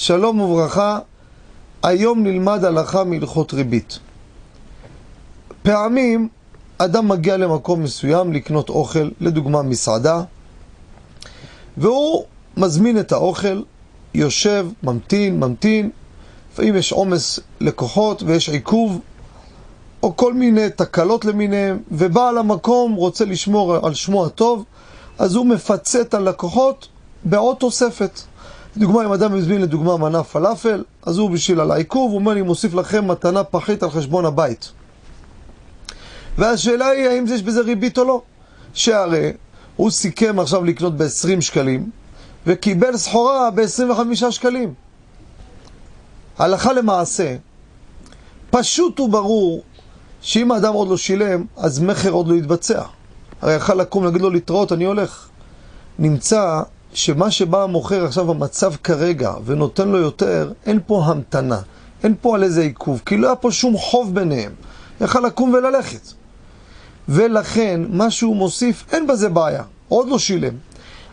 [0.00, 0.98] שלום וברכה,
[1.82, 3.98] היום נלמד הלכה מהלכות ריבית.
[5.62, 6.28] פעמים
[6.78, 10.22] אדם מגיע למקום מסוים לקנות אוכל, לדוגמה מסעדה,
[11.76, 12.24] והוא
[12.56, 13.62] מזמין את האוכל,
[14.14, 15.90] יושב, ממתין, ממתין,
[16.52, 19.00] לפעמים יש עומס לקוחות ויש עיכוב,
[20.02, 24.64] או כל מיני תקלות למיניהם, ובעל המקום רוצה לשמור על שמו הטוב,
[25.18, 26.88] אז הוא מפצה את הלקוחות
[27.24, 28.20] בעוד תוספת.
[28.76, 32.42] לדוגמה, אם אדם מזמין לדוגמה מנה פלאפל, אז הוא בשביל על העיכוב, הוא אומר, אני
[32.42, 34.72] מוסיף לכם מתנה פחית על חשבון הבית.
[36.38, 38.22] והשאלה היא, האם יש בזה ריבית או לא?
[38.74, 39.32] שהרי
[39.76, 41.90] הוא סיכם עכשיו לקנות ב-20 שקלים,
[42.46, 44.74] וקיבל סחורה ב-25 שקלים.
[46.38, 47.36] הלכה למעשה,
[48.50, 49.62] פשוט וברור
[50.20, 52.82] שאם האדם עוד לא שילם, אז מכר עוד לא יתבצע.
[53.42, 55.28] הרי יכל לקום, להגיד לו להתראות, אני הולך.
[55.98, 56.62] נמצא
[56.94, 61.60] שמה שבא המוכר עכשיו במצב כרגע ונותן לו יותר, אין פה המתנה,
[62.02, 64.52] אין פה על איזה עיכוב, כי לא היה פה שום חוב ביניהם.
[65.00, 66.12] יכל לקום וללכת.
[67.08, 70.54] ולכן, מה שהוא מוסיף, אין בזה בעיה, עוד לא שילם.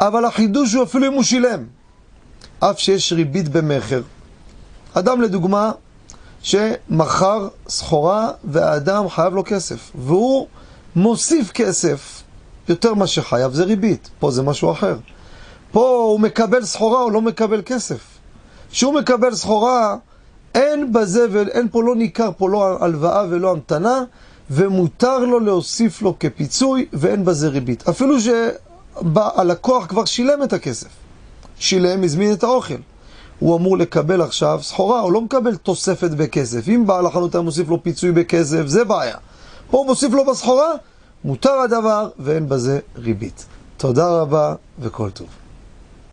[0.00, 1.64] אבל החידוש הוא אפילו אם הוא שילם.
[2.60, 4.02] אף שיש ריבית במכר.
[4.94, 5.70] אדם לדוגמה,
[6.42, 10.46] שמכר סחורה והאדם חייב לו כסף, והוא
[10.96, 12.22] מוסיף כסף
[12.68, 14.96] יותר מה שחייב, זה ריבית, פה זה משהו אחר.
[15.72, 17.98] פה הוא מקבל סחורה, הוא לא מקבל כסף.
[18.70, 19.96] כשהוא מקבל סחורה,
[20.54, 24.02] אין בזה ואין פה, לא ניכר פה לא הלוואה ולא המתנה,
[24.50, 27.88] ומותר לו להוסיף לו כפיצוי, ואין בזה ריבית.
[27.88, 30.88] אפילו שהלקוח כבר שילם את הכסף.
[31.58, 32.74] שילם, הזמין את האוכל.
[33.38, 36.68] הוא אמור לקבל עכשיו סחורה, הוא לא מקבל תוספת בכסף.
[36.68, 39.16] אם בעל החנות היה מוסיף לו פיצוי בכסף, זה בעיה.
[39.70, 40.70] פה הוא מוסיף לו בסחורה,
[41.24, 43.46] מותר הדבר ואין בזה ריבית.
[43.76, 45.26] תודה רבה וכל טוב.